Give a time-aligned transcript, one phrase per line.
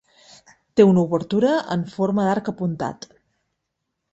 [0.79, 3.07] Té una obertura en forma d'arc apuntat.